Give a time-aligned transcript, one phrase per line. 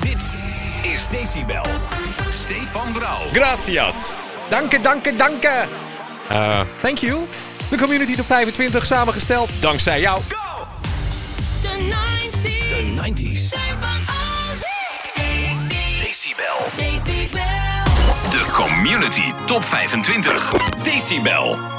[0.00, 0.22] Dit
[0.82, 1.62] is Decibel.
[2.32, 3.18] Stefan Brouw.
[3.32, 3.94] Gracias.
[4.48, 5.64] Danke, danke, danke.
[6.30, 7.26] Uh, thank you.
[7.70, 10.20] De Community Top 25 samengesteld dankzij jou.
[11.62, 12.42] De 90s.
[12.42, 13.48] De 90s.
[13.48, 14.66] Zijn van ons.
[16.02, 16.56] Decibel.
[16.76, 17.40] Decibel.
[18.30, 20.54] De Community Top 25.
[20.82, 21.75] Decibel.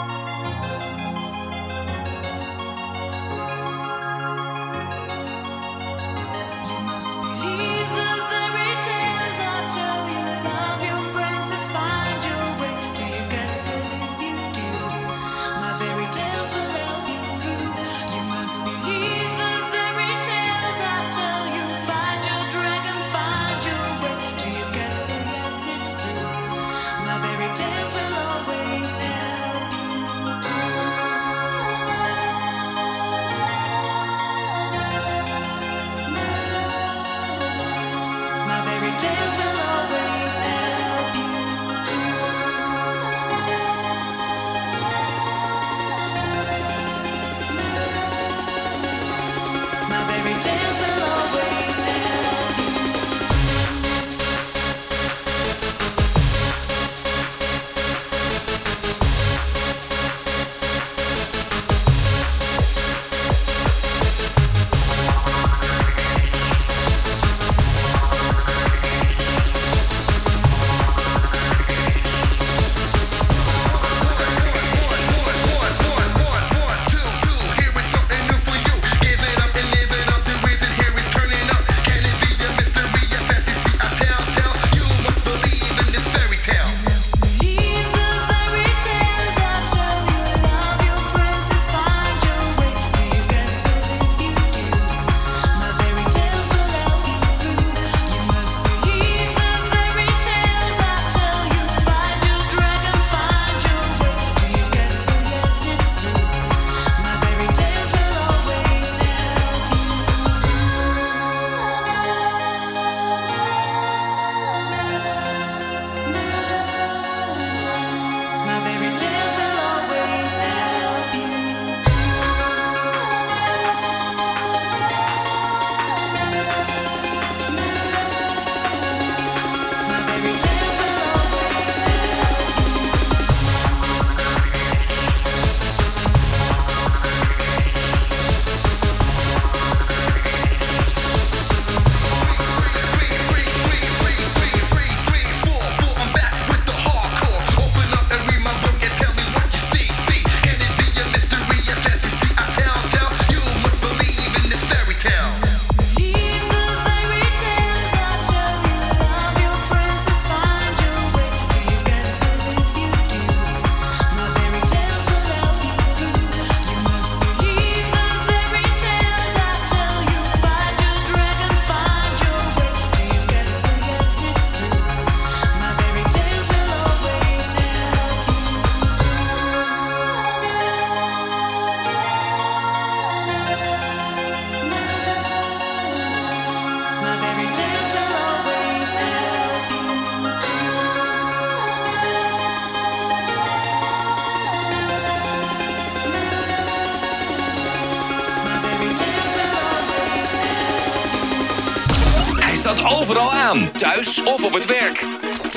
[203.65, 205.03] Thuis of op het werk.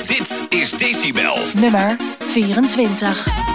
[0.05, 1.37] Dit is Decibel.
[1.53, 3.50] Nummer 24.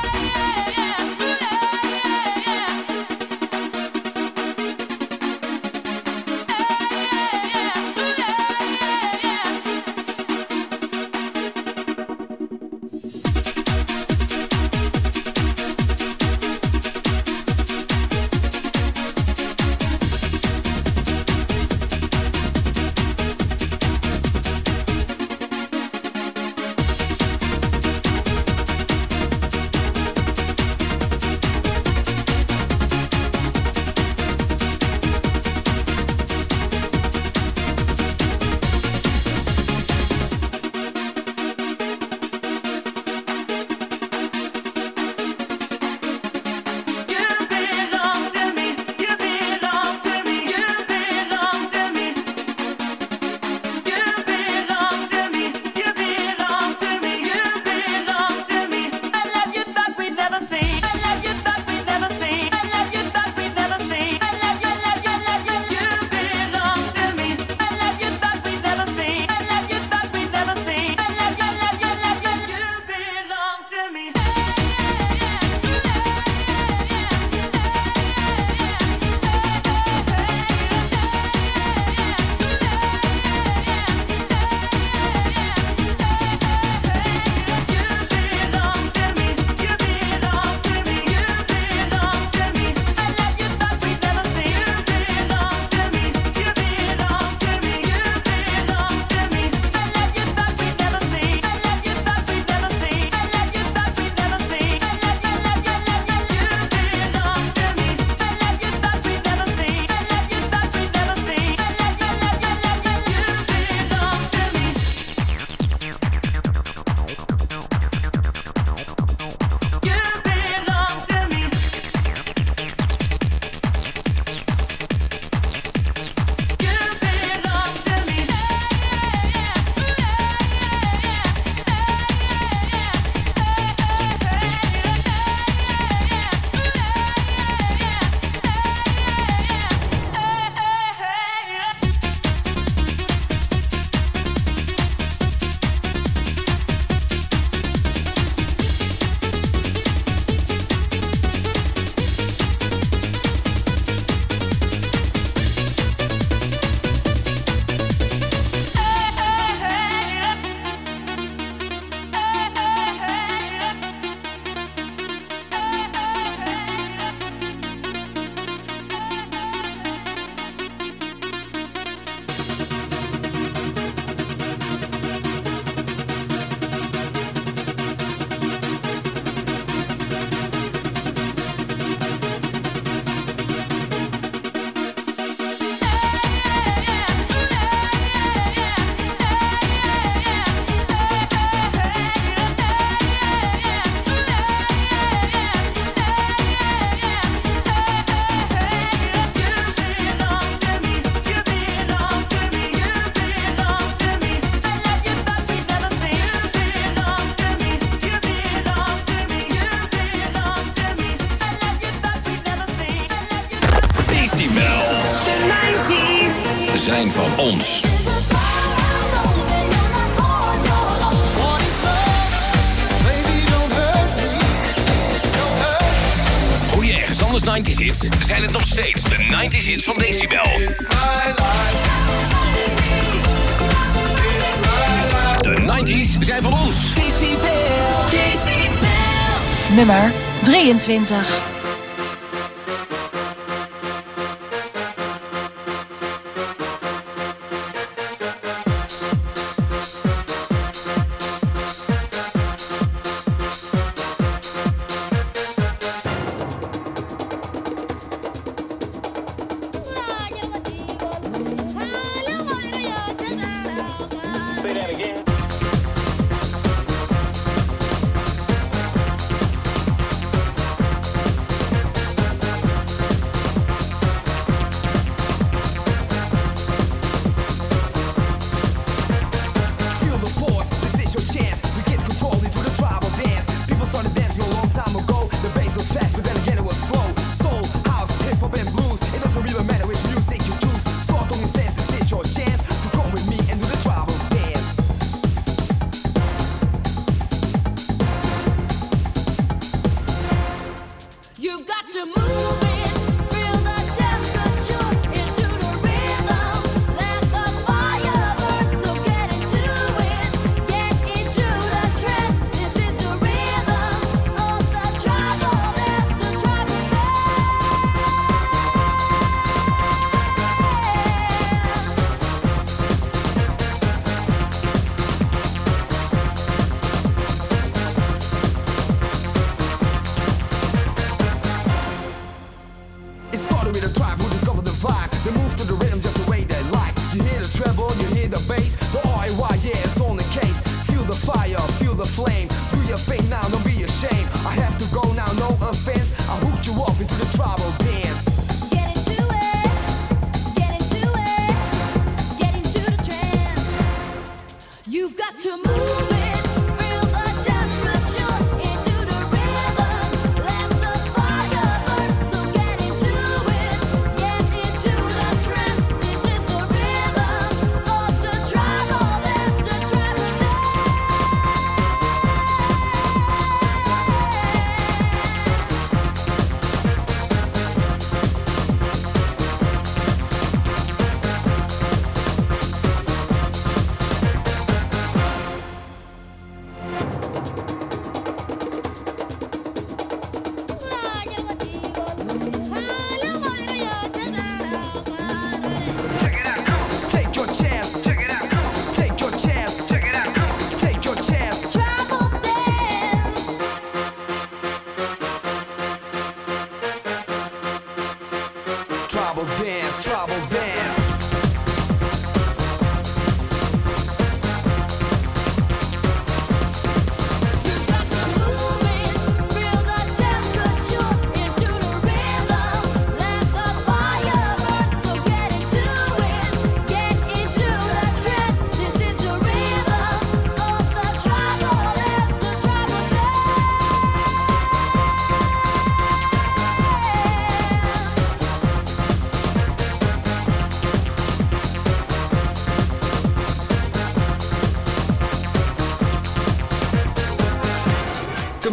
[240.86, 241.65] 23.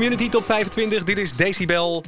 [0.04, 2.04] Community Top 25, dit is Decibel.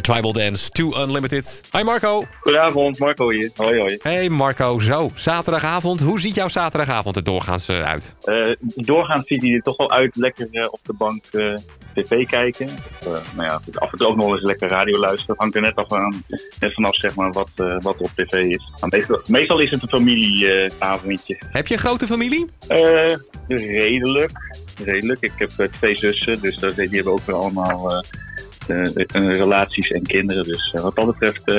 [0.00, 1.60] Tribal Dance 2 Unlimited.
[1.70, 2.24] Hi Marco.
[2.40, 3.50] Goedenavond, Marco hier.
[3.56, 3.98] Hoi, hoi.
[4.02, 6.00] Hey Marco, zo, zaterdagavond.
[6.00, 8.16] Hoe ziet jouw zaterdagavond er doorgaans eh, uit?
[8.24, 11.24] Eh, doorgaans ziet hij er toch wel uit lekker eh, op de bank
[11.94, 12.68] tv kijken.
[13.04, 15.34] Nou ja, af en toe ook nog eens lekker radio luisteren.
[15.38, 16.24] Hangt er net, af aan,
[16.58, 18.72] net vanaf zeg maar, wat, wat er op tv is.
[18.80, 21.40] Maar meestal, meestal is het een familieavondje.
[21.52, 22.48] Heb je een grote familie?
[22.68, 23.14] Eh
[23.48, 24.30] redelijk.
[24.84, 25.20] Redelijk.
[25.20, 28.02] Ik heb eh, twee zussen, dus die hebben ook weer allemaal eh,
[29.12, 30.44] relaties en kinderen.
[30.44, 31.54] Dus eh, wat dat betreft eh,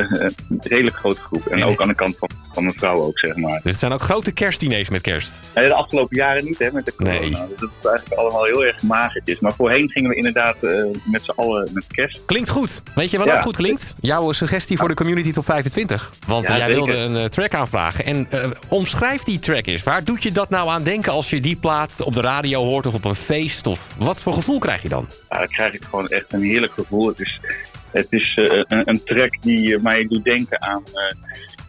[0.50, 1.45] een redelijk grote groep.
[1.48, 3.60] En ook aan de kant van, van mijn vrouw ook, zeg maar.
[3.63, 5.39] Dus het zijn ook grote kerstdiners met kerst.
[5.55, 7.19] Nee, de afgelopen jaren niet, hè, met de corona.
[7.19, 7.29] Nee.
[7.29, 9.39] Dus dat is eigenlijk allemaal heel erg magertjes.
[9.39, 10.72] Maar voorheen gingen we inderdaad eh,
[11.12, 12.22] met z'n allen met kerst.
[12.25, 12.83] Klinkt goed.
[12.95, 13.36] Weet je wat Ja.
[13.36, 13.93] ook goed klinkt?
[14.00, 16.12] Jouw suggestie voor de Community Top 25.
[16.27, 16.86] Want Ja, eh, jij zeker.
[16.86, 18.05] wilde een eh, track aanvragen.
[18.05, 19.83] En eh, omschrijf die track eens.
[19.83, 22.86] Waar doet je dat nou aan denken als je die plaat op de radio hoort
[22.86, 23.67] of op een feest?
[23.67, 25.07] Of wat voor gevoel krijg je dan?
[25.29, 26.92] Ja, dan krijg ik gewoon echt een heerlijk gevoel.
[27.01, 27.39] Het is,
[27.91, 31.15] het is eh, een, een track die eh, mij doet denken aan, eh,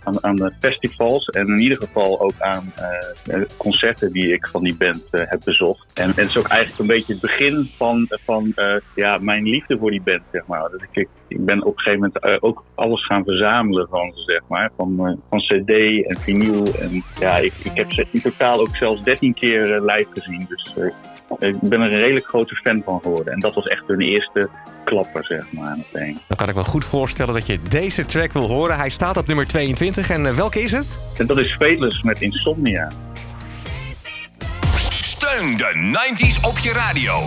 [0.03, 2.73] aan, aan festivals en in ieder geval ook aan
[3.57, 5.87] concerten die ik van die band heb bezocht.
[5.95, 8.55] En, het is ook eigenlijk een beetje het begin van, van
[8.95, 10.71] ja, mijn liefde voor die band, zeg maar.
[10.71, 14.43] Dus ik, ik, ben op een gegeven moment ook alles gaan verzamelen van ze, zeg
[14.49, 14.71] maar.
[14.77, 15.71] Van, van cd
[16.07, 16.67] en vinyl.
[16.81, 20.47] En ja, ik, ik heb ze in totaal ook zelfs 13 keer live gezien.
[20.49, 20.75] Dus
[21.39, 23.33] ik ben er een redelijk grote fan van geworden.
[23.33, 24.49] En dat was echt hun eerste
[24.85, 26.21] klapper, zeg maar, meteen.
[26.29, 28.77] Dan kan ik me goed voorstellen dat je deze track wil horen.
[28.77, 30.11] Hij staat op nummer 22.
[30.11, 30.99] En eh, welke is het?
[31.19, 32.93] En dat is Fateless met Insomnia.
[34.91, 37.21] Steun de 90s op je radio.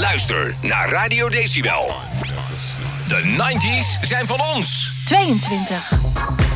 [0.00, 1.94] Luister naar Radio Decibel.
[3.08, 4.92] De 90s zijn van ons.
[5.04, 6.55] 22.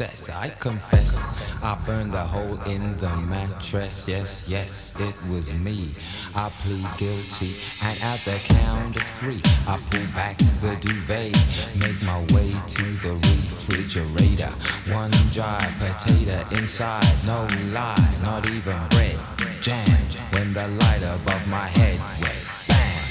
[0.00, 0.30] Where's the cess?
[0.30, 4.06] I confess, I burned a hole in the mattress.
[4.08, 5.90] Yes, yes, it was me.
[6.34, 11.32] I plead guilty, and at the count of three, I pull back the duvet,
[11.76, 14.52] make my way to the refrigerator.
[14.92, 19.18] One dry potato inside, no lie, not even bread.
[19.60, 19.86] Jam
[20.32, 23.02] when the light above my head went bam.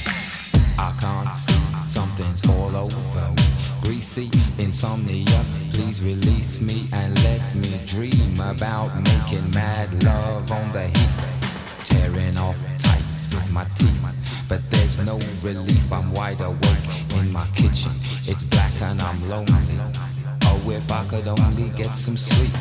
[0.79, 3.43] I can't see, something's all over me.
[3.83, 10.87] Greasy insomnia, please release me and let me dream about making mad love on the
[10.87, 11.83] heath.
[11.83, 15.91] Tearing off tights with my teeth, but there's no relief.
[15.91, 17.91] I'm wide awake in my kitchen.
[18.25, 19.79] It's black and I'm lonely.
[20.45, 22.53] Oh, if I could only get some sleep.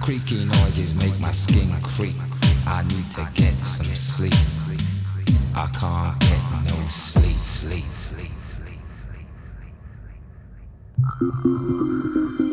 [0.00, 2.16] Creaky noises make my skin creep.
[2.66, 4.34] I need to get some sleep.
[5.54, 8.01] I can't get no sleep, sleep.
[10.96, 12.51] Thank you.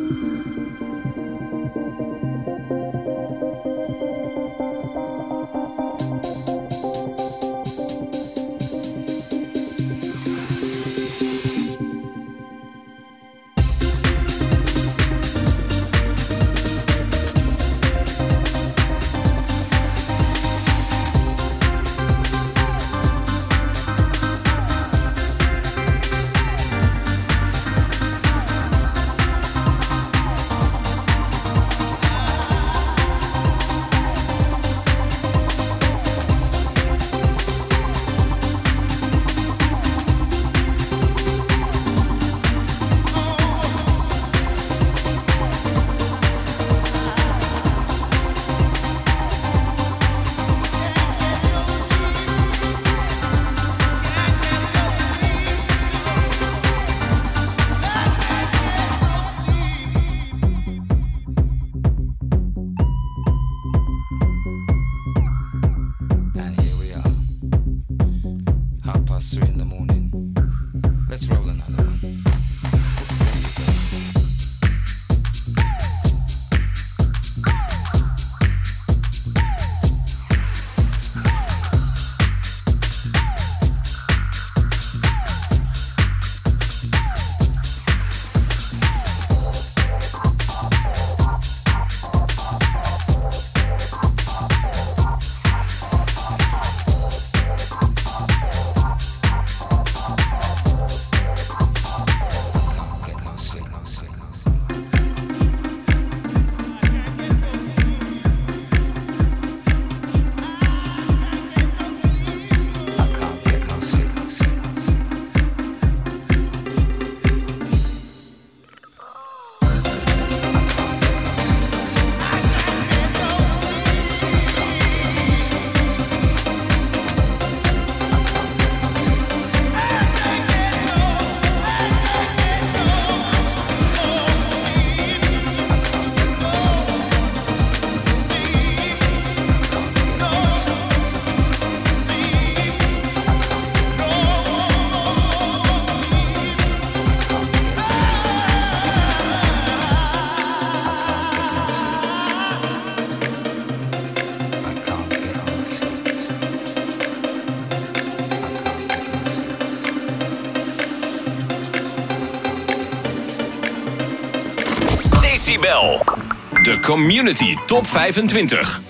[166.89, 168.81] Community Top 25.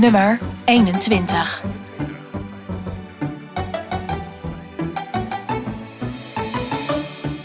[0.00, 1.26] Nummer 21.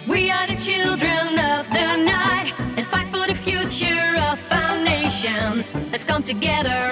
[0.10, 5.64] We are the children of the night and fight for the future of our nation.
[5.92, 6.91] Let's come together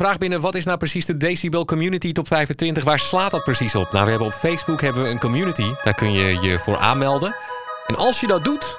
[0.00, 2.84] vraag binnen, wat is nou precies de Decibel Community Top 25?
[2.84, 3.92] Waar slaat dat precies op?
[3.92, 5.74] Nou, we hebben op Facebook hebben we een community.
[5.82, 7.34] Daar kun je je voor aanmelden.
[7.86, 8.78] En als je dat doet,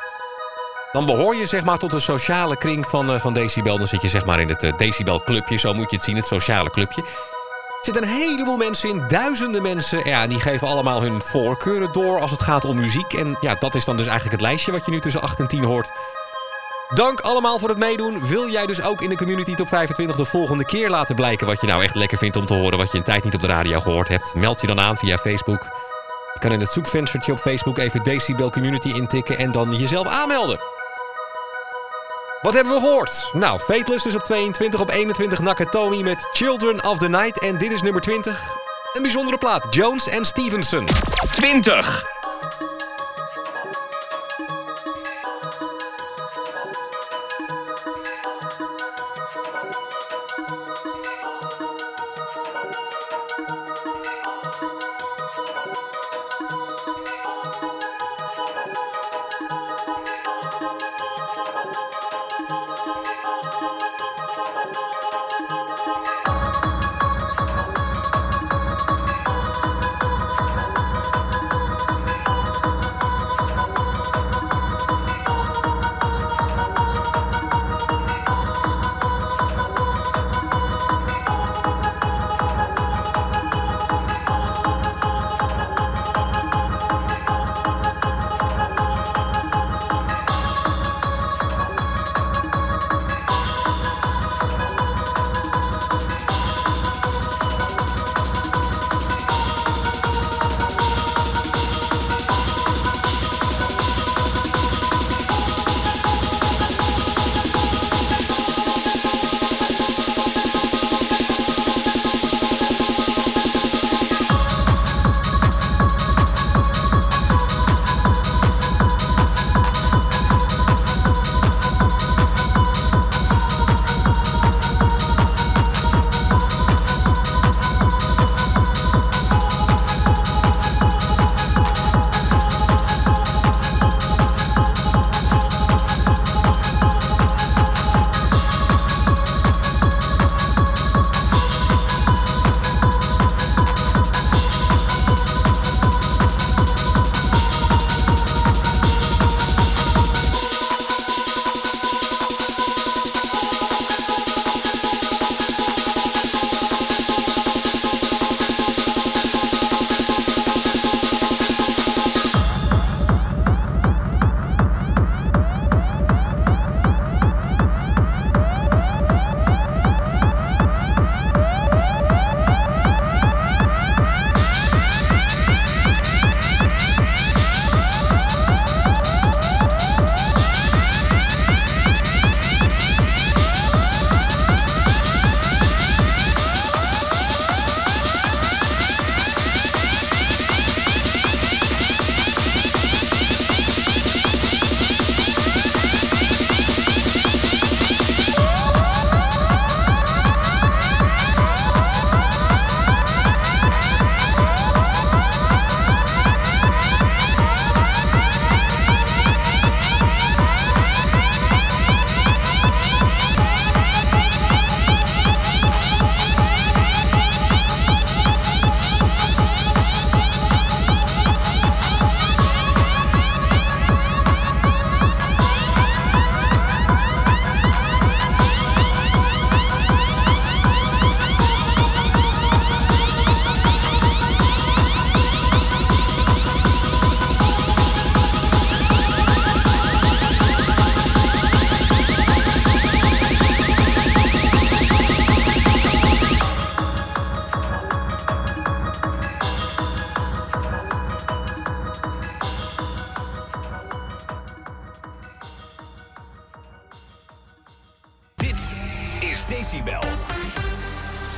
[0.92, 3.78] dan behoor je zeg maar tot de sociale kring van, eh, van Decibel.
[3.78, 6.16] Dan zit je zeg maar in het eh, Decibel Clubje, zo moet je het zien,
[6.16, 7.02] het sociale clubje.
[7.02, 7.08] Er
[7.82, 10.08] zitten een heleboel mensen in, duizenden mensen.
[10.10, 13.14] Ja, die geven allemaal hun voorkeuren door als het gaat om muziek.
[13.14, 15.48] En ja, dat is dan dus eigenlijk het lijstje wat je nu tussen 8 en
[15.48, 15.92] 10 hoort.
[16.94, 18.26] Dank allemaal voor het meedoen.
[18.26, 21.62] Wil jij dus ook in de Community Top 25 de volgende keer laten blijken wat
[21.62, 23.48] je nou echt lekker vindt om te horen, wat je een tijd niet op de
[23.48, 24.36] radio gehoord hebt?
[24.36, 25.64] Meld je dan aan via Facebook.
[26.34, 30.60] Je kan in het zoekvenstertje op Facebook even Decibel Community intikken en dan jezelf aanmelden.
[32.42, 33.30] Wat hebben we gehoord?
[33.34, 37.40] Nou, Fateless is op 22, op 21 Nakatomi met Children of the Night.
[37.40, 38.42] En dit is nummer 20.
[38.94, 40.88] Een bijzondere plaat, Jones en Stevenson.
[41.32, 42.21] 20.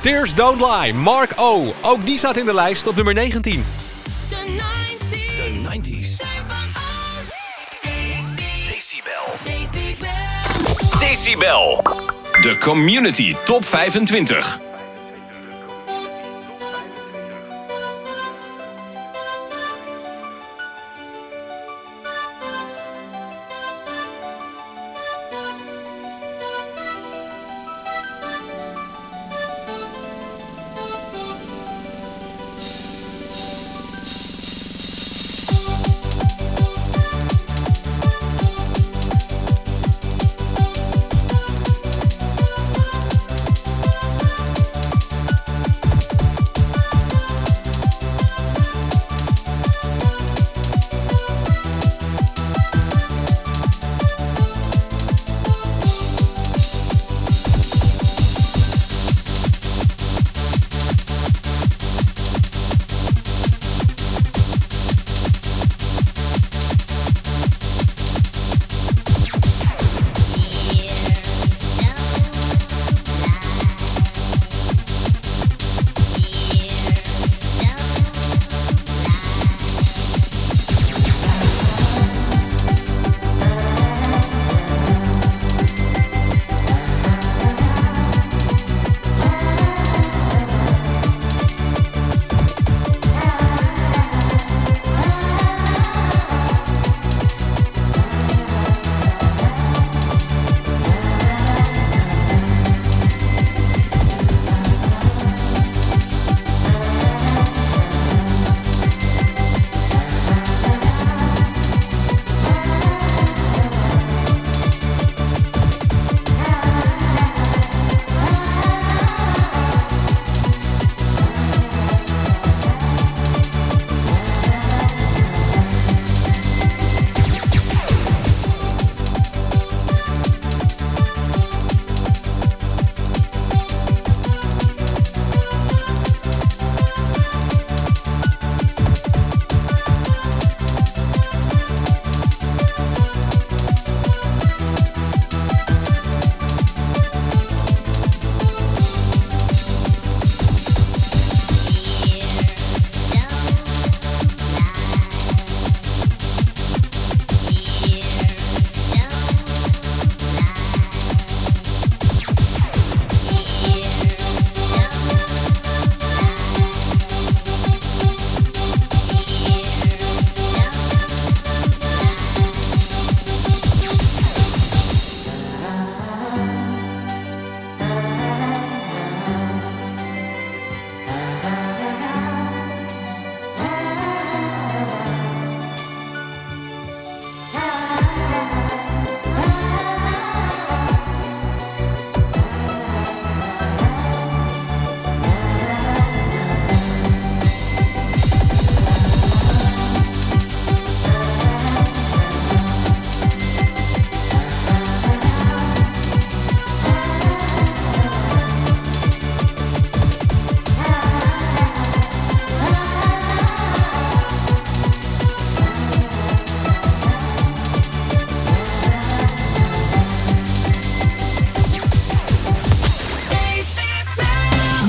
[0.04, 1.74] Tears Don't Lie, Mark O.
[1.80, 3.64] Ook die staat in de lijst op nummer 19.
[4.28, 5.08] De 90s.
[5.36, 6.16] De 90s.
[6.16, 7.34] zijn van ons.
[8.66, 9.34] Decibel.
[9.44, 10.98] Decibel.
[10.98, 11.82] Decibel.
[12.42, 14.63] De Community Top 25.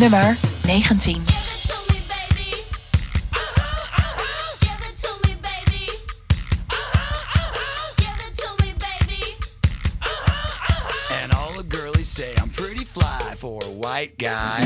[0.05, 0.37] Nummer
[0.67, 1.15] 19.
[11.11, 14.59] And all the girlies say I'm pretty fly for a white guy.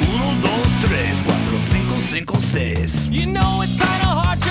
[0.00, 3.06] Uno, dos, tres, cuatro, cinco, cinco, seis.
[3.08, 4.45] You know it's kinda hard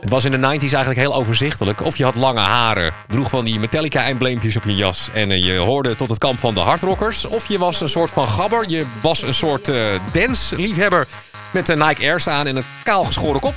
[0.00, 1.84] Het was in de 90s eigenlijk heel overzichtelijk.
[1.84, 5.08] Of je had lange haren, droeg van die Metallica-embleempjes op je jas...
[5.12, 7.26] en eh, je hoorde tot het kamp van de hardrockers.
[7.26, 11.06] Of je was een soort van gabber, je was een soort eh, uh, dance-liefhebber...
[11.50, 13.54] met de Nike Airs aan en een kaalgeschoren kop.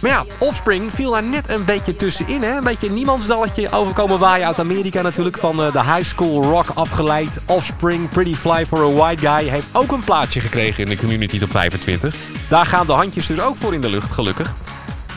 [0.00, 2.42] Maar ja, Offspring viel daar net een beetje tussenin.
[2.42, 2.56] Hè?
[2.56, 5.38] Een beetje niemandsdalletje overkomen waaien uit Amerika natuurlijk.
[5.38, 7.40] Van eh, de high school rock afgeleid.
[7.46, 9.48] Offspring, Pretty Fly for a White Guy.
[9.48, 12.14] Heeft ook een plaatje gekregen in de community op 25.
[12.48, 14.54] Daar gaan de handjes dus ook voor in de lucht, gelukkig.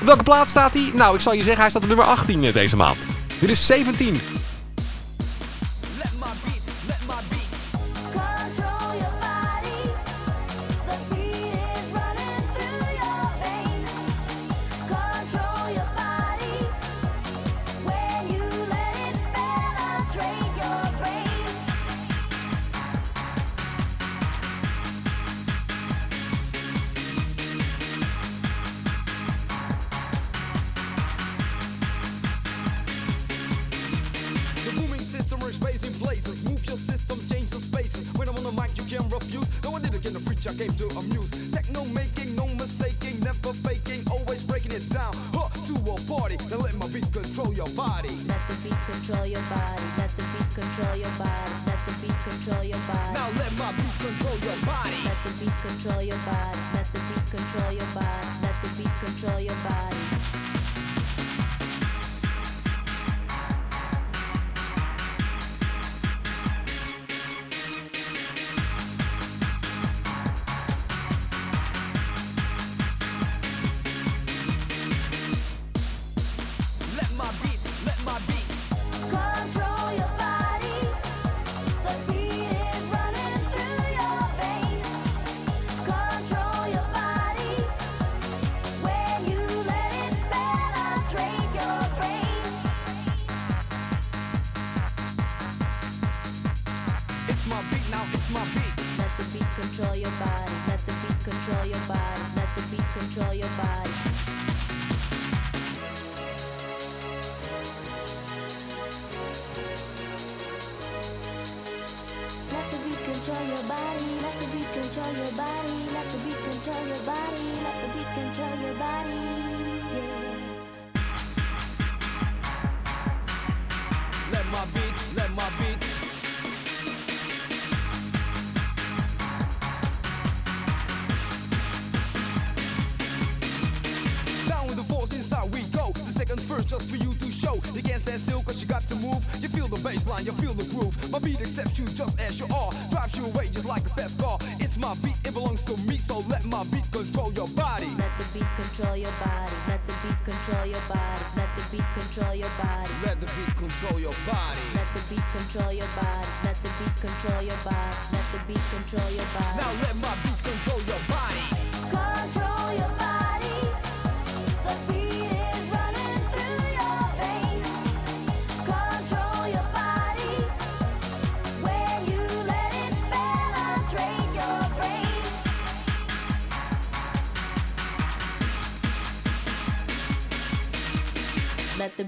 [0.01, 0.91] Op welke plaats staat hij?
[0.93, 3.05] Nou, ik zal je zeggen, hij staat op nummer 18 eh, deze maand.
[3.39, 4.21] Dit is 17.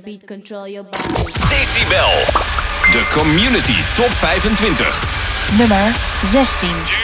[0.04, 1.34] beat control your body.
[1.50, 2.12] Decibel,
[2.92, 5.08] de community top 25.
[5.58, 5.94] Nummer
[6.24, 7.03] 16.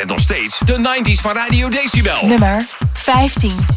[0.00, 2.26] Het nog steeds de 90s van Radio Decibel.
[2.26, 3.69] Nummer 15.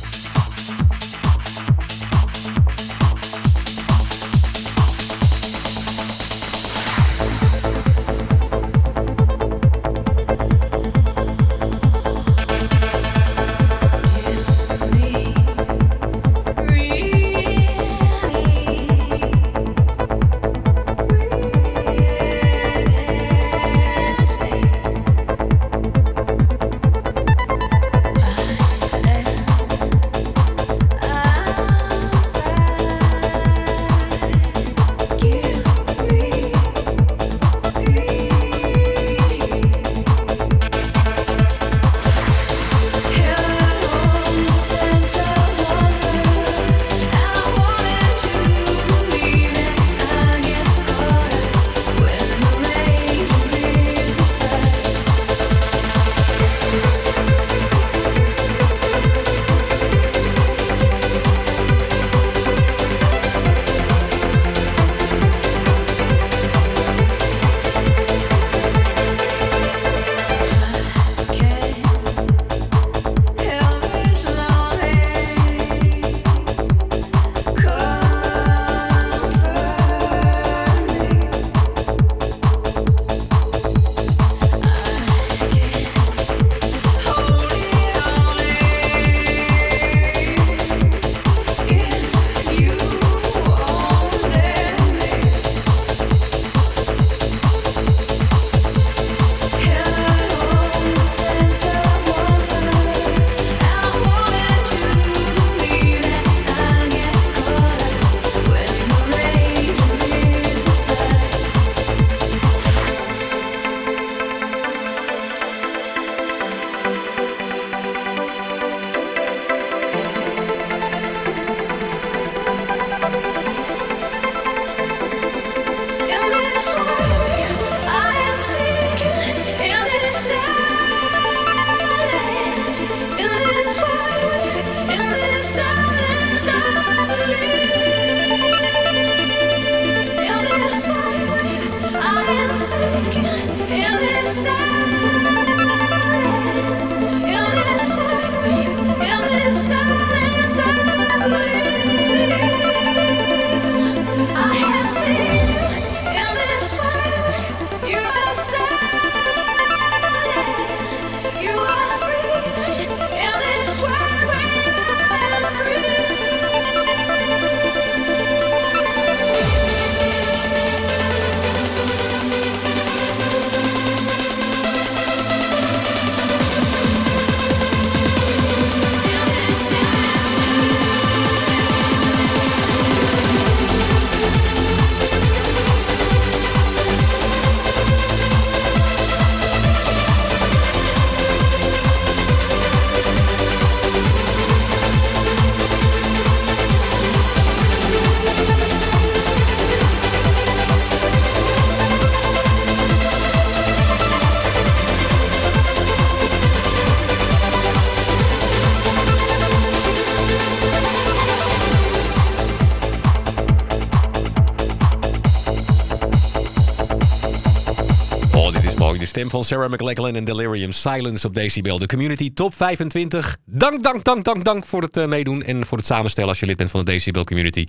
[219.34, 221.80] Van Sarah McLachlan en Delirium Silence op Decibel.
[221.80, 223.38] De Community Top 25.
[223.46, 226.46] Dank, dank, dank, dank, dank voor het eh, meedoen en voor het samenstellen als je
[226.46, 227.66] lid bent van de Decibel Community.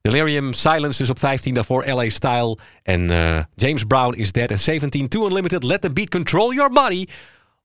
[0.00, 2.58] Delirium Silence is op 15, daarvoor LA Style.
[2.82, 4.50] En eh, James Brown is Dead.
[4.50, 7.04] En 17, Too Unlimited, Let the Beat Control Your Body.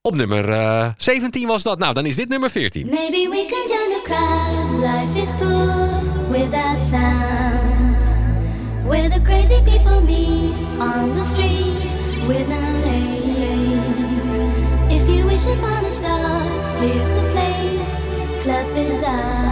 [0.01, 1.79] Op nummer eh, 17 was dat.
[1.79, 2.85] Nou, dan is dit nummer 14.
[2.85, 4.79] Maybe we can join the crowd.
[4.79, 7.97] Life is full without sound.
[8.87, 11.77] Where the crazy people meet on the street
[12.27, 13.28] without aim.
[15.39, 17.95] Wish upon a star, here's the place.
[18.43, 19.48] Club is Bizarre.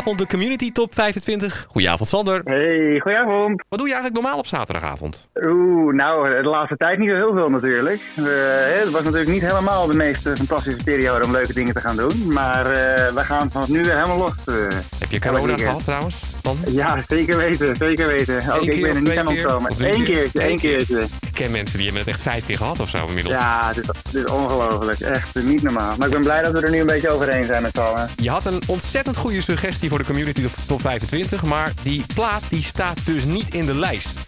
[0.00, 1.66] Zaterdagavond de Community Top 25.
[1.68, 2.40] Goedenavond Sander.
[2.44, 3.64] Hey, goedenavond.
[3.68, 5.28] Wat doe je eigenlijk normaal op zaterdagavond?
[5.34, 8.00] Oeh, nou, de laatste tijd niet zo heel veel natuurlijk.
[8.14, 11.96] Het was natuurlijk niet helemaal de meest eh, fantastische periode om leuke dingen te gaan
[11.96, 12.32] doen.
[12.32, 14.32] Maar eh, we gaan vanaf nu weer helemaal los.
[14.44, 14.54] eh.
[14.98, 16.22] Heb je corona gehad trouwens?
[16.42, 16.58] Dan?
[16.70, 18.52] Ja, zeker weten, zeker weten.
[18.52, 19.72] Ook ik ben er niet aan ontkomen.
[19.78, 20.04] Eén keer?
[20.04, 20.76] keertje, één keer?
[20.76, 21.06] keertje.
[21.20, 23.34] Ik ken mensen die hebben het echt vijf keer gehad of zo inmiddels.
[23.34, 25.00] Ja, het is, het is ongelooflijk.
[25.00, 25.94] Echt niet normaal.
[25.96, 28.10] Maar ik ben blij dat we er nu een beetje overheen zijn met z'n allen.
[28.16, 32.42] Je had een ontzettend goede suggestie voor de Community Top- Top 25, maar die plaat
[32.48, 34.22] die staat dus niet in de lijst.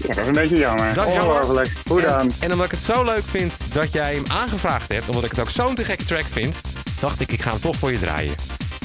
[0.00, 0.94] Ja, dat is een beetje jammer.
[0.94, 1.72] Dat is ongelooflijk.
[1.88, 2.18] Hoe dan?
[2.20, 5.30] En, en omdat ik het zo leuk vind dat jij hem aangevraagd hebt, omdat ik
[5.30, 6.60] het ook zo'n te gekke track vind,
[7.00, 8.34] dacht ik, ik ga hem toch voor je draaien.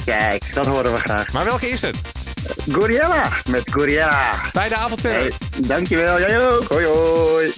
[0.04, 1.32] Kijk, dat horen we graag.
[1.32, 1.96] Maar welke is het?
[2.72, 4.32] Goriella, met Goriella.
[4.52, 5.20] Fijne avond verder.
[5.20, 5.32] Hey,
[5.66, 6.68] dankjewel, jij ook.
[6.68, 7.52] Hoi hoi.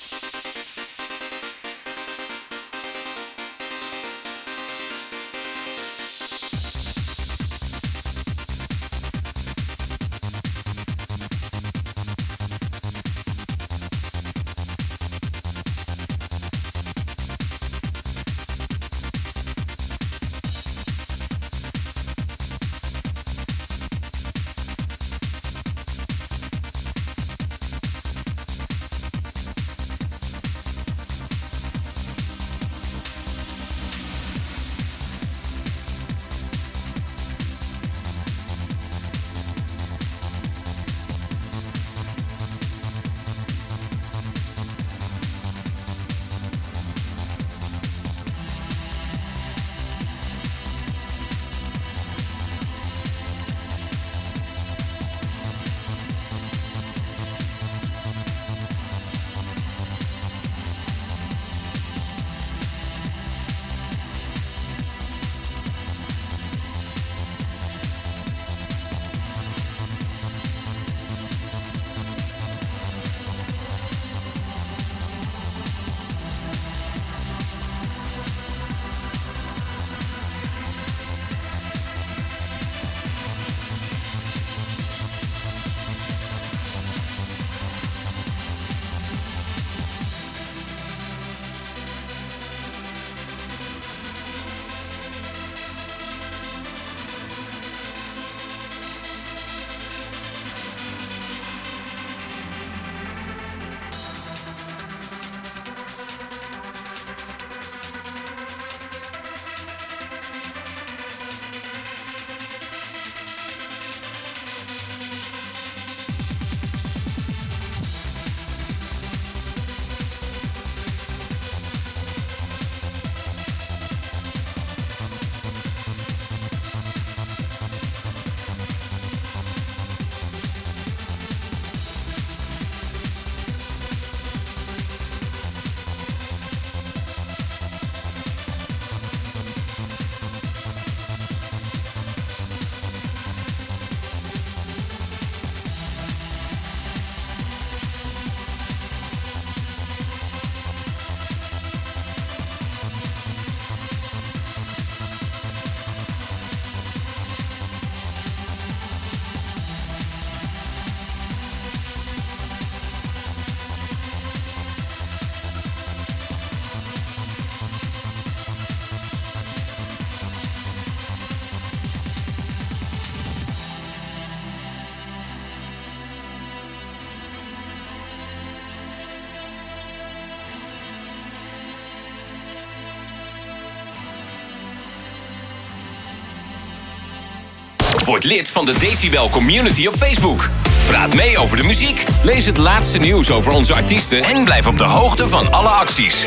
[188.09, 190.51] Word lid van de Decibel Community op Facebook.
[190.87, 194.79] Praat mee over de muziek, lees het laatste nieuws over onze artiesten en blijf op
[194.79, 196.27] de hoogte van alle acties.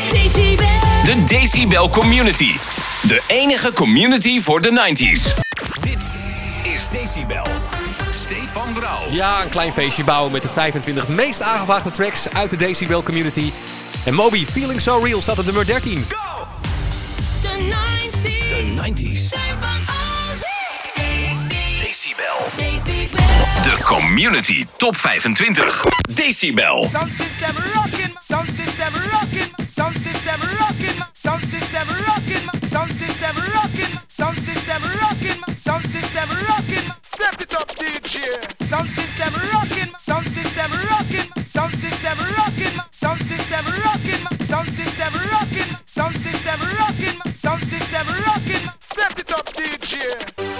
[1.04, 2.52] De Decibel Community.
[3.02, 5.34] De enige community voor de 90s.
[5.80, 6.02] Dit
[6.62, 7.46] is Decibel.
[8.24, 9.00] Stefan Brouw.
[9.10, 13.52] Ja, een klein feestje bouwen met de 25 meest aangevraagde tracks uit de Decibel community.
[14.04, 16.06] En Moby, Feeling So Real, staat op nummer 13.
[17.42, 17.74] De
[18.18, 18.48] 90s.
[18.48, 20.01] De 90s.
[23.64, 25.86] De Community Top 25.
[26.08, 26.88] Decibel.
[26.90, 33.92] Sound system rocking, sound system rocking, sound system rocking, sound system rocking, sound system rocking,
[34.08, 36.86] sound system rocking, sound system rocking.
[37.02, 38.18] Set it up, DJ.
[38.66, 45.70] Sound system rocking, sound system rocking, sound system rocking, sound system rocking, sound system rocking,
[45.86, 48.64] sound system rocking, sound system rocking.
[48.80, 50.51] Set it up, DJ.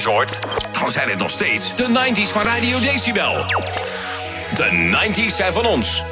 [0.00, 0.38] hoort,
[0.80, 3.44] dan zijn het nog steeds de 90s van Radio Decibel.
[4.54, 6.04] De 90s zijn van ons.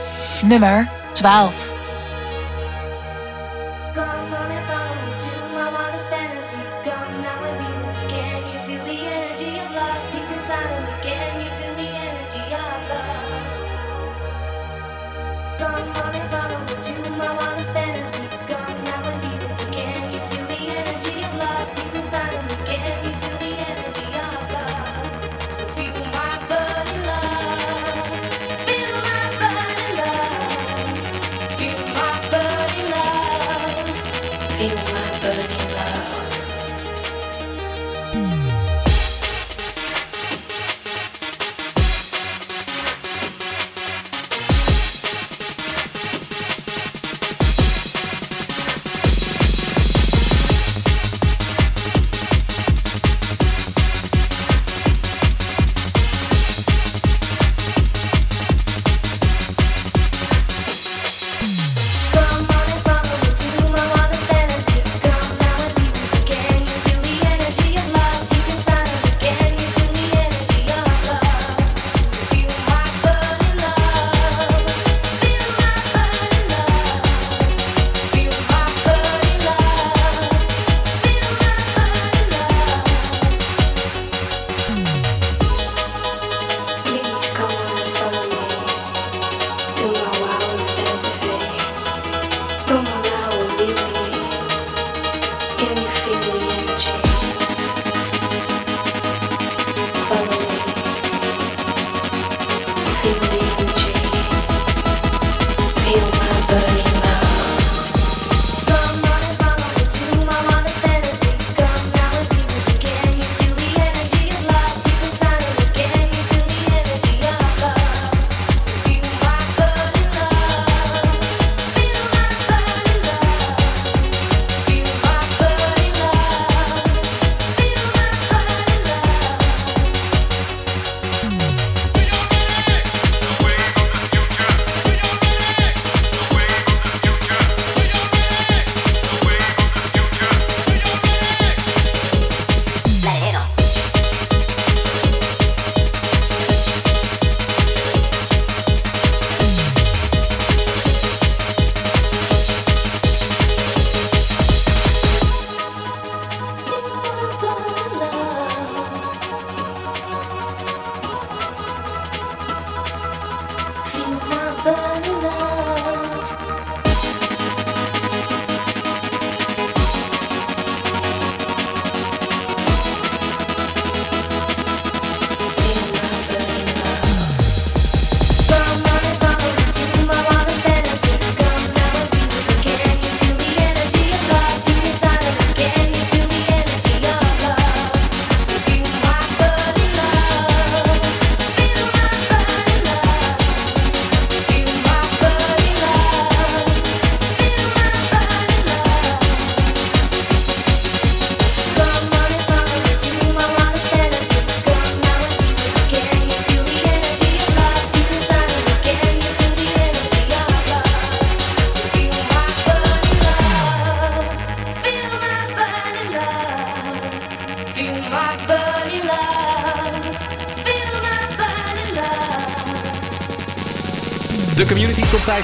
[0.43, 1.70] Nummer 12.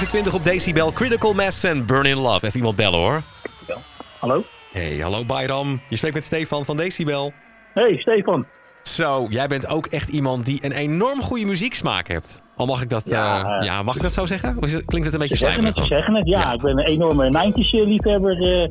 [0.07, 0.91] 20 op decibel.
[0.91, 2.45] Critical Mass and Burn in Love.
[2.45, 3.21] Even iemand bellen hoor.
[4.19, 4.43] Hallo?
[4.71, 5.81] Hey, hallo Bayram.
[5.89, 7.33] Je spreekt met Stefan van Decibel.
[7.73, 8.45] Hey, Stefan.
[8.81, 12.43] Zo, jij bent ook echt iemand die een enorm goede muzieksmaak hebt.
[12.55, 14.57] Al mag ik dat, ja, eh, eh, ja mag ik dat zo zeggen?
[14.59, 15.85] Of klinkt het een beetje slijmerig dan?
[15.85, 18.69] zeggen het, ja, ja, Ik ben een enorme 90s eh, liefhebber,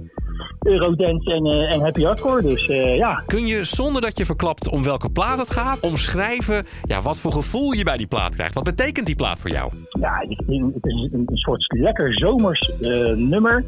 [0.61, 1.31] Eurodance
[1.71, 2.67] en, happy hardcore, dus
[2.97, 3.23] ja.
[3.27, 7.33] Kun je zonder dat je verklapt om welke plaat het gaat, omschrijven ja, wat voor
[7.33, 8.55] gevoel je bij die plaat krijgt?
[8.55, 9.73] Wat betekent die plaat voor jou?
[9.99, 13.65] Ja, het is een, soort lekker zomers eh, nummer.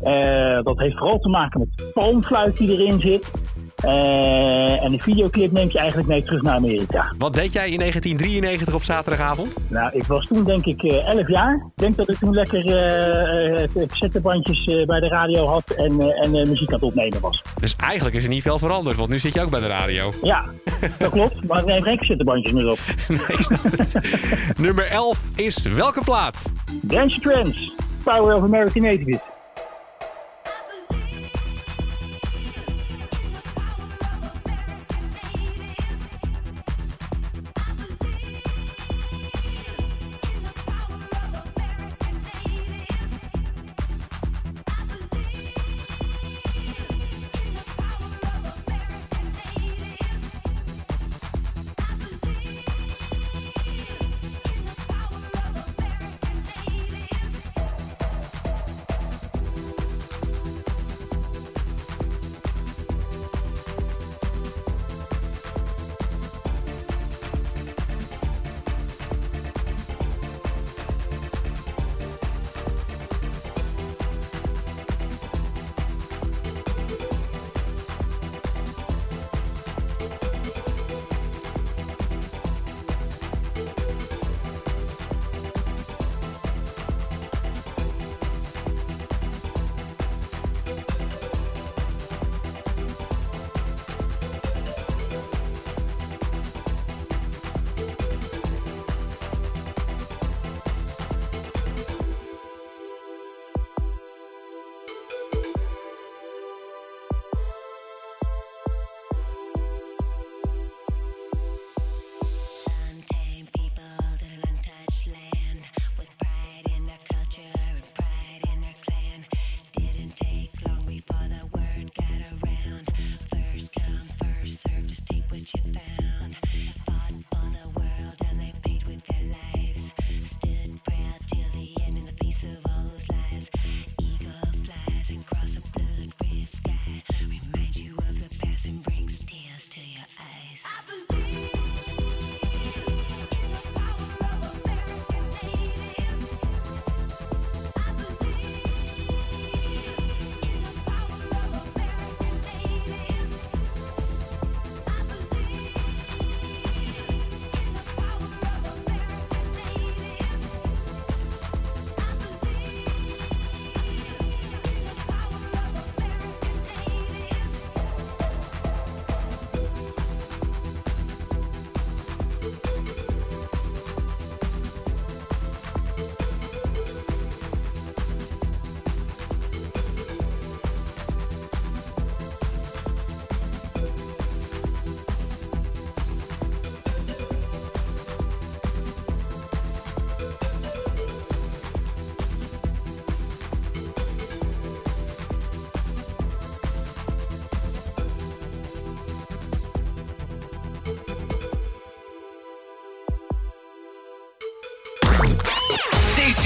[0.00, 3.30] Eh, dat heeft vooral te maken met palmfluit die erin zit.
[3.76, 7.14] Eh, en de videoclip neemt je eigenlijk mee terug naar Amerika.
[7.18, 9.58] Wat deed jij in 1993 op zaterdagavond?
[9.68, 11.54] Nou, ik was toen denk ik eh 11 jaar.
[11.54, 12.64] Ik denk dat ik toen lekker
[13.88, 17.42] cassettebandjes bij de radio had en, en muziek aan het opnemen was.
[17.60, 20.12] Dus eigenlijk is er niet veel veranderd, want nu zit je ook bij de radio.
[20.22, 20.44] Ja,
[20.98, 21.46] dat klopt.
[21.46, 22.78] Maar ik neem geen cassettebandjes meer op.
[23.08, 24.52] nee, ik snap het.
[24.58, 26.52] Nummer 11 is welke plaat?
[26.82, 27.72] Dance Trends,
[28.02, 29.18] Power of American Natives.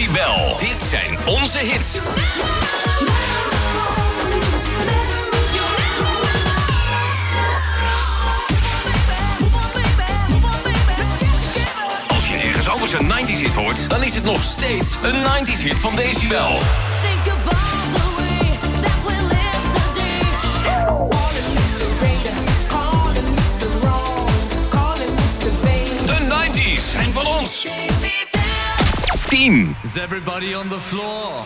[0.05, 0.57] Decibel.
[0.59, 2.01] Dit zijn onze hits.
[12.09, 15.63] Als je ergens anders een 90s hit hoort, dan is het nog steeds een 90s
[15.63, 16.59] hit van Decibel.
[26.05, 27.67] De 90s zijn van ons.
[29.35, 29.75] 10.
[29.83, 31.45] Is everybody on the floor?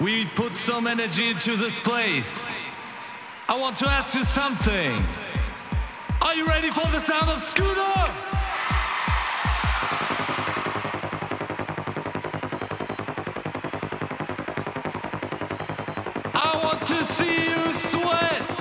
[0.00, 2.58] We put some energy into this place.
[3.50, 5.04] I want to ask you something.
[6.22, 7.76] Are you ready for the sound of Scooter?
[16.34, 18.46] I want to see you sweat.
[18.48, 18.51] I want to see you sweat.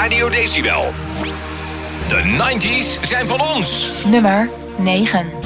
[0.00, 0.92] Radio Decibel.
[2.08, 3.92] De 90s zijn van ons.
[4.04, 4.48] Nummer
[4.78, 5.39] 9.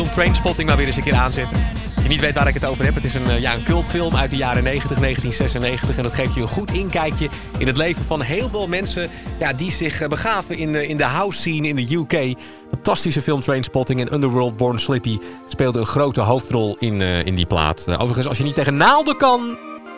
[0.00, 1.56] film Trainspotting maar weer eens een keer aanzetten.
[2.02, 4.16] Je niet weet waar ik het over heb, het is een, eh, ja, een cultfilm
[4.16, 5.96] uit de jaren 90, 1996.
[5.96, 7.28] En dat geeft je een goed inkijkje
[7.58, 10.96] in het leven van heel veel mensen ja, die zich eh, begaven in de, in
[10.96, 12.38] de house scene in de UK.
[12.70, 15.18] Fantastische film Trainspotting en Underworld Born Slippy
[15.48, 17.88] speelde een grote hoofdrol in, eh, in die plaat.
[17.88, 19.56] overigens, als je niet tegen naalden kan,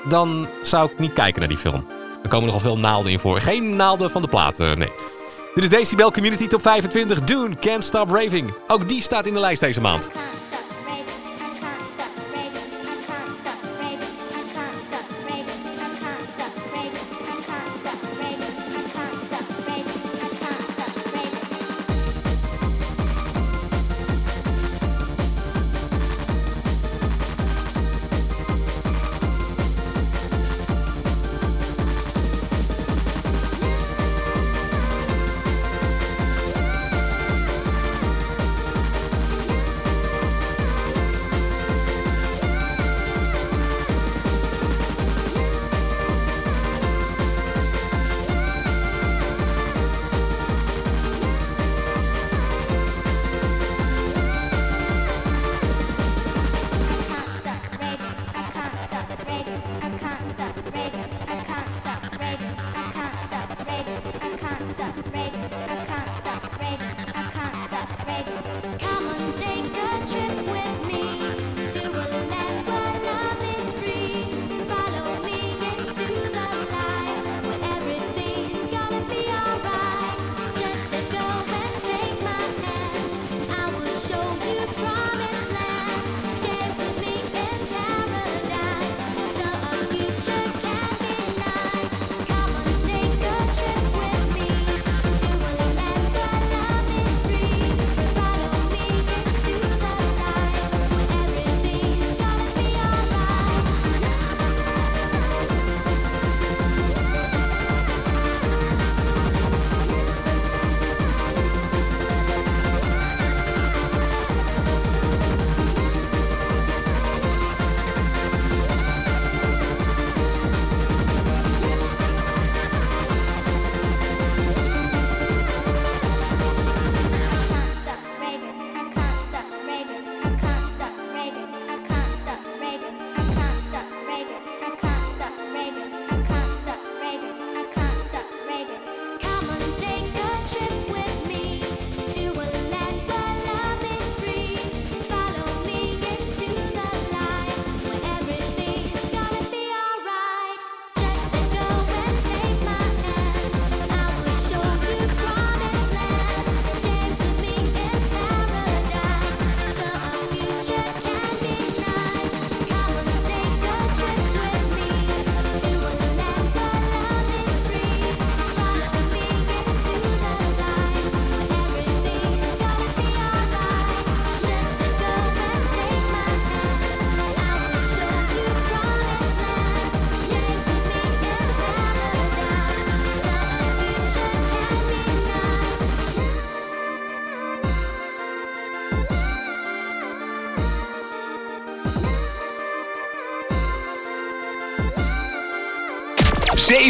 [0.09, 1.87] dan zou ik niet kijken naar die film.
[2.23, 3.41] Er komen nogal veel naalden in voor.
[3.41, 4.91] Geen naalden van de platen, nee.
[5.55, 7.21] Dit is Decibel Community Top 25.
[7.21, 8.55] Doen Can't Stop Raving.
[8.67, 10.11] Ook die staat in de lijst deze maand.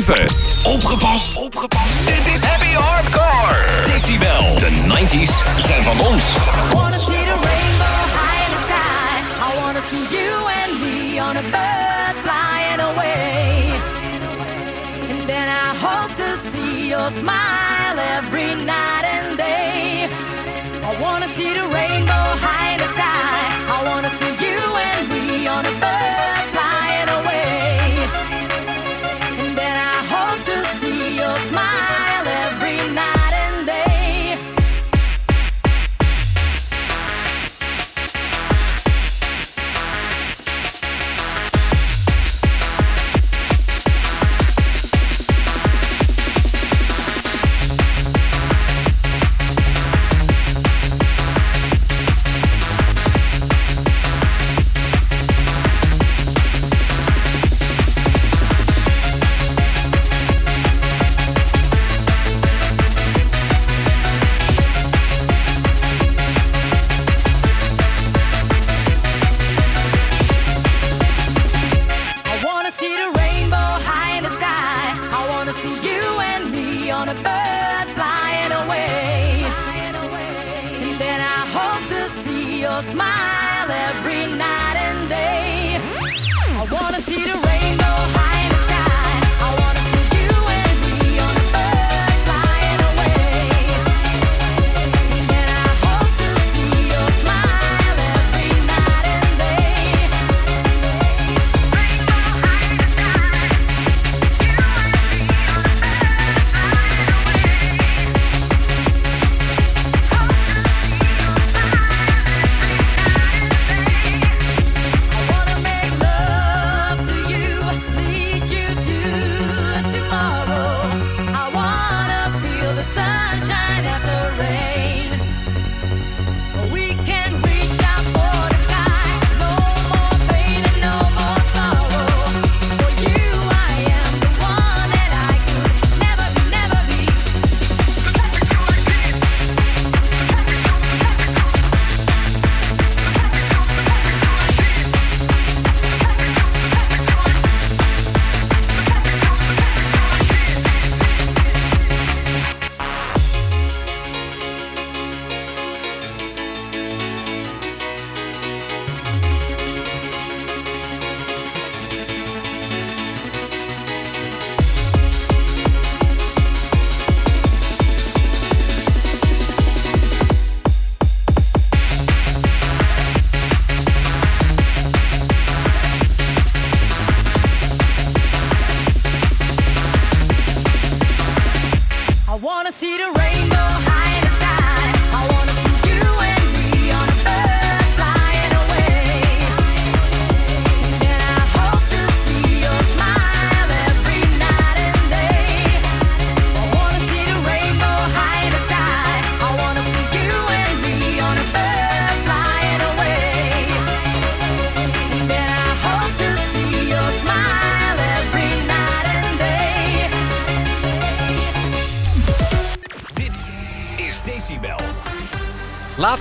[0.02, 1.36] Opgepast.
[1.36, 2.06] Opgepast.
[2.06, 3.84] Dit is Happy Hardcore.
[3.86, 4.58] Decibel.
[4.58, 6.24] De 90s zijn van ons.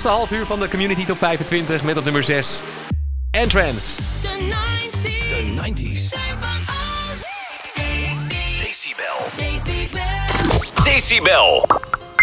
[0.04, 2.62] laatste half uur van de Community Top 25 met op nummer 6
[3.32, 4.02] Entrance.
[4.22, 4.30] The
[4.98, 5.28] 90s.
[5.28, 6.10] The 90s.
[8.64, 9.26] Decibel.
[10.84, 11.68] Decibel.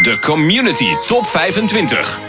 [0.02, 2.27] De Community Top 25.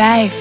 [0.00, 0.39] 5.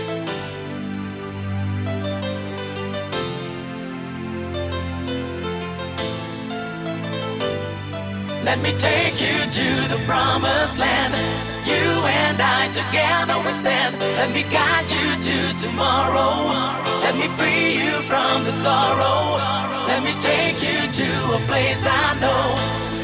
[20.30, 22.46] take you to a place I know.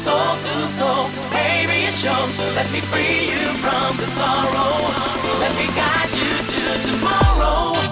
[0.04, 1.04] Soul to soul,
[1.34, 2.34] baby, it shows.
[2.54, 4.74] Let me free you from the sorrow.
[5.42, 7.85] Let me guide you to tomorrow.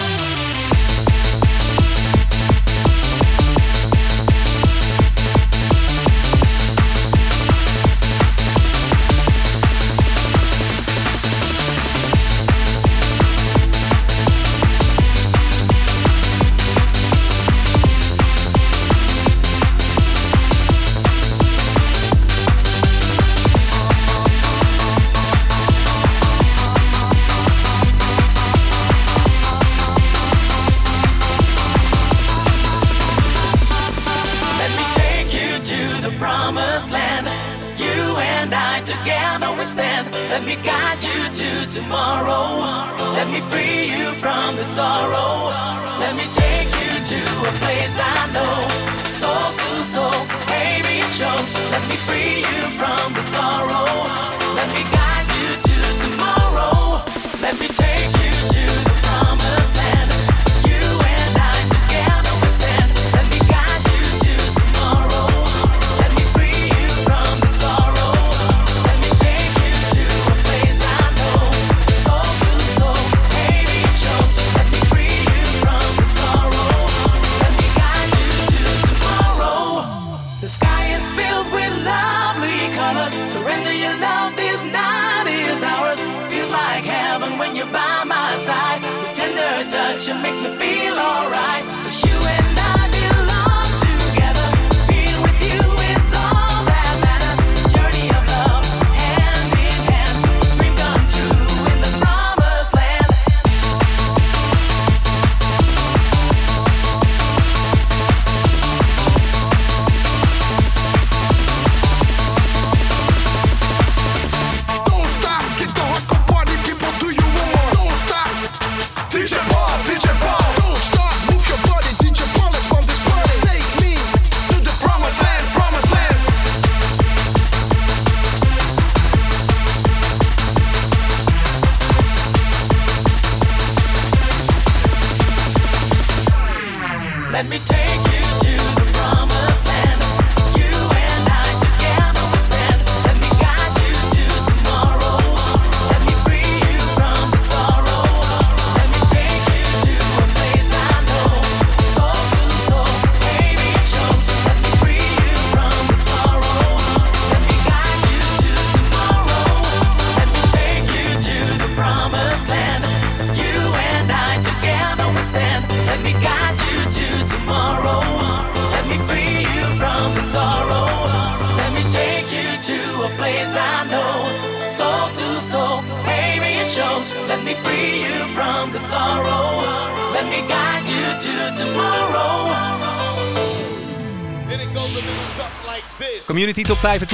[43.35, 45.34] me free you from the sorrow.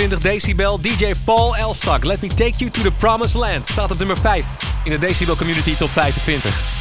[0.01, 2.05] 25 decibel, DJ Paul Elstak.
[2.05, 3.67] Let me take you to the promised land.
[3.67, 4.45] Staat op nummer 5
[4.85, 6.80] in de Decibel Community Top 25.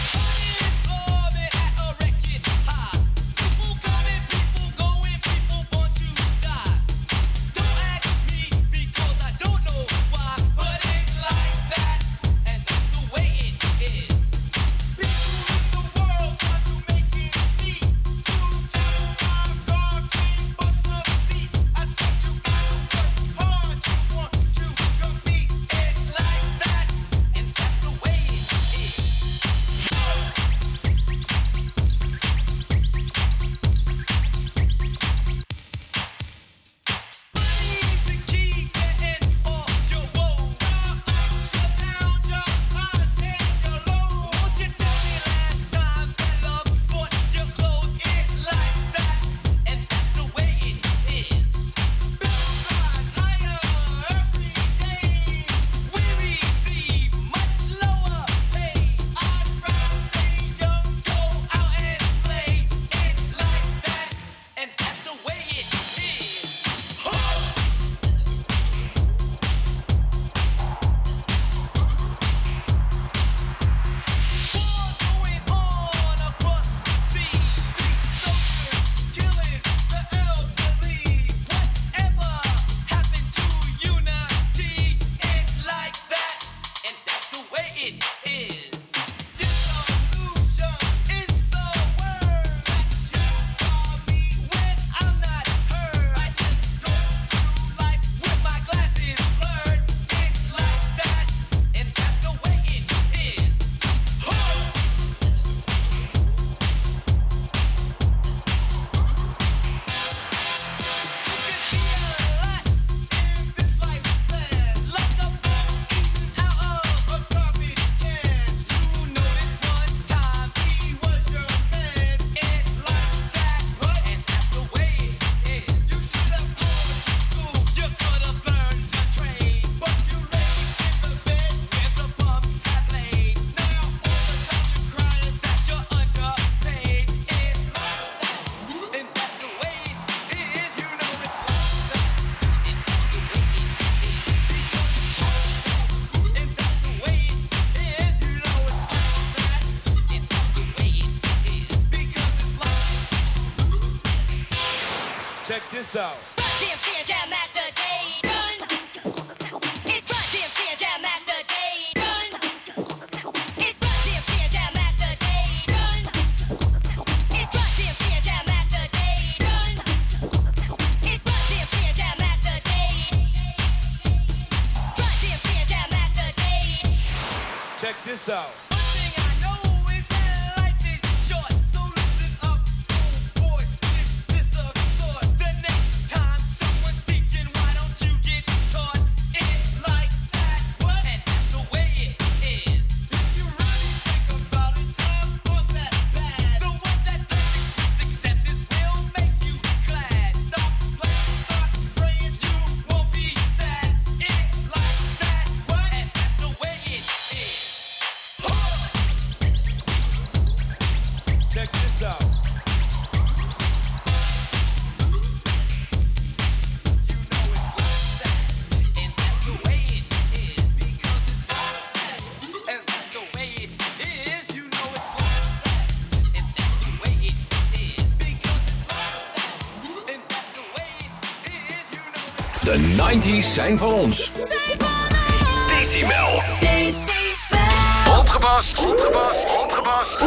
[233.10, 234.31] 90's zijn van ons.
[234.38, 235.68] Zijn van ons.
[235.68, 236.44] Decibel.
[236.60, 238.18] Decibel.
[238.19, 238.88] Opgepast.
[238.88, 239.57] Opgepast.
[239.57, 240.19] Opgepast.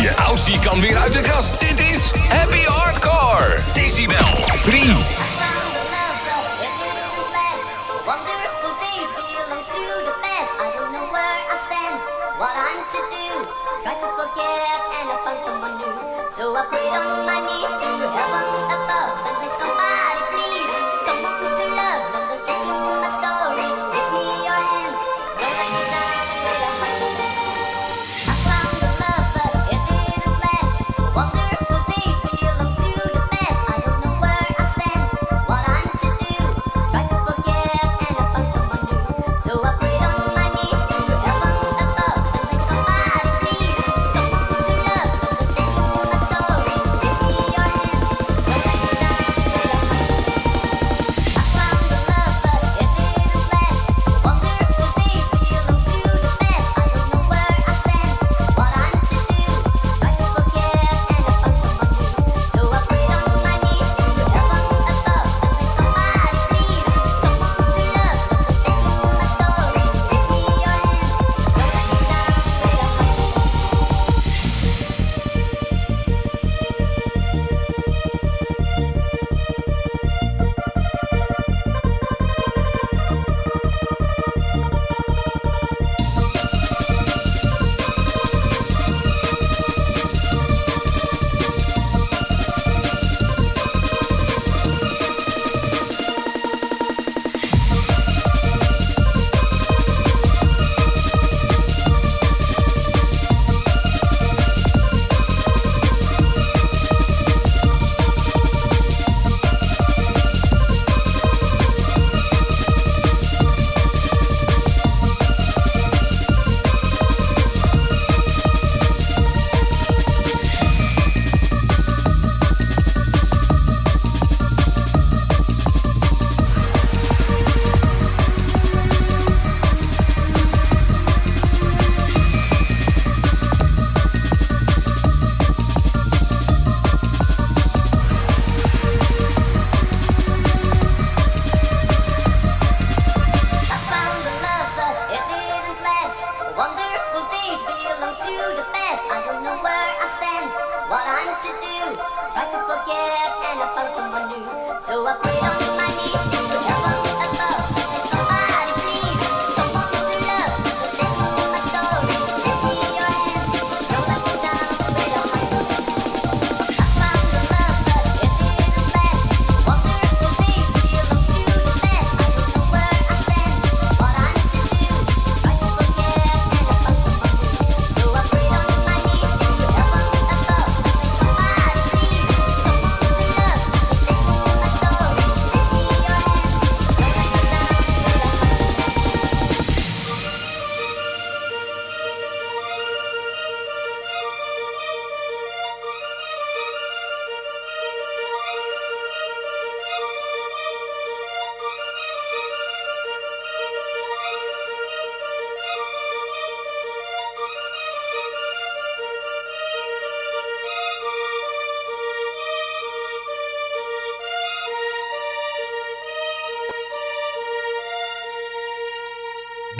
[0.00, 1.60] Je Aussie kan weer uit de kast.
[1.60, 3.62] Dit is Happy Hardcore.
[3.72, 4.16] Decibel.
[4.64, 4.80] 3.
[13.82, 15.94] Try to forget and I find someone new.
[16.36, 18.46] So I prayed on my knees to heaven
[18.76, 20.31] above, send me somebody.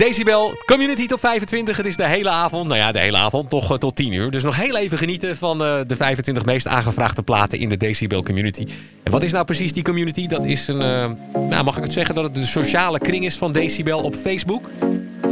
[0.02, 1.76] Decibel, Community Top 25.
[1.76, 4.30] Het is de hele avond, nou ja, de hele avond, nog eh, tot 10 uur.
[4.30, 8.22] Dus nog heel even genieten van eh, de 25 meest aangevraagde platen in de Decibel
[8.22, 8.66] Community.
[9.02, 10.26] En wat is nou precies die community?
[10.26, 11.10] Dat is een, eh,
[11.48, 14.70] nou mag ik het zeggen dat het de sociale kring is van Decibel op Facebook?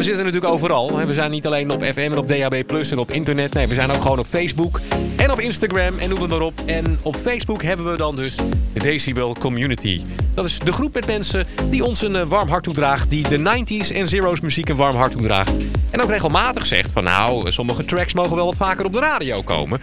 [0.00, 1.06] We zitten natuurlijk overal.
[1.06, 2.54] We zijn niet alleen op FM en op DAB
[2.90, 3.54] en op internet.
[3.54, 4.80] Nee, we zijn ook gewoon op Facebook
[5.16, 6.62] en op Instagram en noem het maar op.
[6.66, 8.36] En op Facebook hebben we dan dus
[8.72, 10.02] de Decibel Community.
[10.34, 13.10] Dat is de groep met mensen die ons een eh, warm hart toedraagt.
[13.10, 15.56] Die de 90s en zeros muziek een warm hart toedraagt.
[15.90, 19.42] En ook regelmatig zegt van nou, sommige tracks mogen wel wat vaker op de radio
[19.42, 19.80] komen.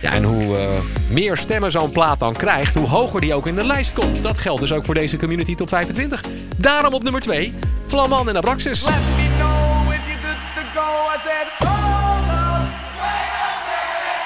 [0.00, 0.68] Ja, en hoe eh,
[1.10, 4.22] meer stemmen zo'n plaat dan krijgt, hoe hoger die ook in de lijst komt.
[4.22, 6.24] Dat geldt dus ook voor deze Community Top 25.
[6.56, 7.52] Daarom op nummer 2,
[7.88, 8.84] Flaman en Abraxas.
[8.84, 10.82] Let me know if you're good to go.
[10.82, 12.72] I said, minute.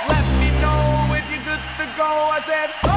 [0.08, 2.10] Let me know if you're good to go.
[2.32, 2.89] I said, hold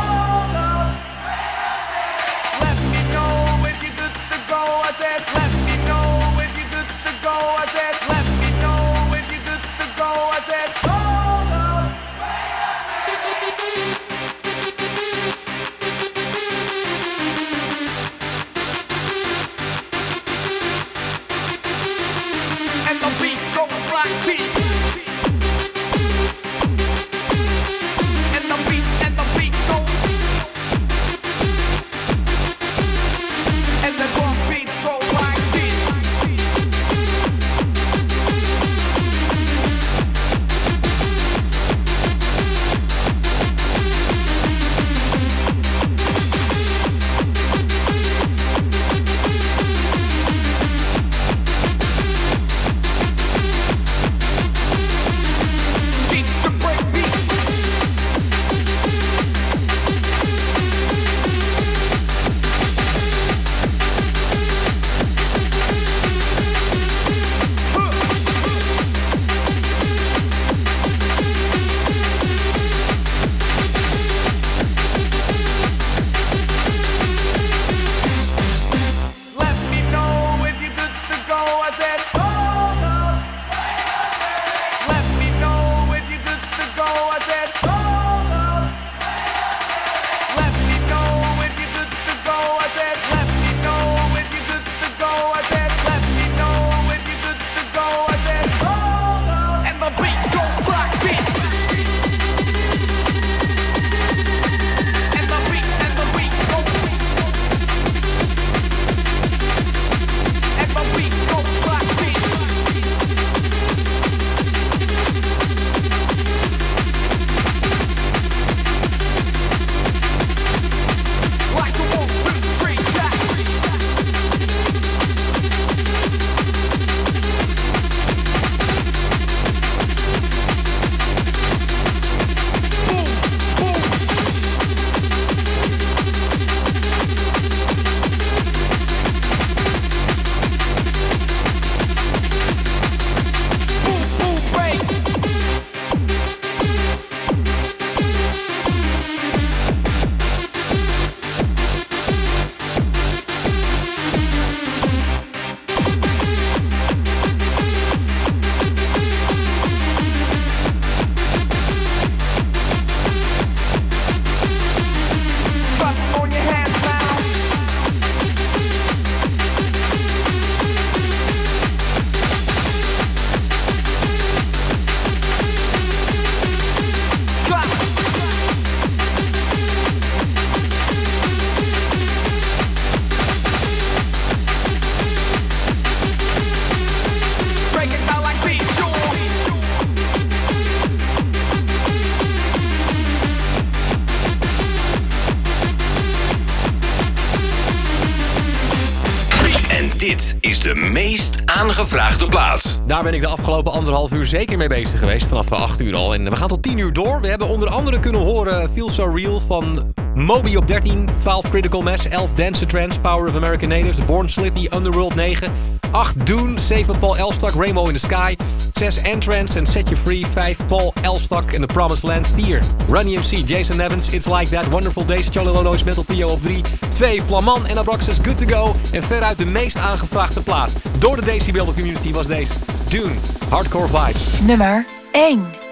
[200.63, 202.79] de meest aangevraagde plaats.
[202.85, 205.27] Daar ben ik de afgelopen anderhalf uur zeker mee bezig geweest.
[205.27, 206.13] Vanaf 8 uur al.
[206.13, 207.21] En we gaan tot 10 uur door.
[207.21, 211.09] We hebben onder andere kunnen horen Feel So Real van Moby op 13.
[211.17, 212.07] 12 Critical Mass.
[212.07, 212.99] 11 Dance Trance.
[212.99, 214.05] Power of American Natives.
[214.05, 214.67] Born Slippy.
[214.75, 215.51] Underworld 9.
[215.91, 216.59] 8 Dune.
[216.59, 217.53] 7 Paul Elstak.
[217.53, 218.37] Rainbow in the Sky.
[218.73, 220.25] 6 Entrance en Set You Free.
[220.31, 222.27] 5 Paul Elstak en The Promised Land.
[222.35, 222.59] 4
[222.89, 223.47] Run EMC.
[223.47, 224.09] Jason Evans.
[224.09, 224.67] It's Like That.
[224.69, 225.33] Wonderful Days.
[225.33, 226.61] Lono's Metal Trio op 3.
[227.03, 228.19] 2 Flaman en Abraxas.
[228.23, 228.75] Good To Go.
[228.91, 232.53] En veruit de meest aangevraagde plaat door de Decibel community was deze.
[232.89, 233.13] Dune.
[233.49, 234.27] Hardcore Vibes.
[234.41, 235.62] Nummer 1.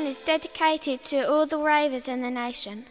[0.00, 2.86] Is dedicated to all the ravers in the nation.